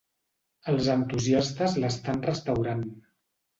Els 0.73 0.89
entusiastes 0.93 1.77
l'estan 1.85 2.25
restaurant. 2.31 2.85